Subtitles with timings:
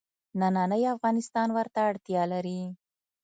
[0.39, 2.61] نننی افغانستان ورته اړتیا لري.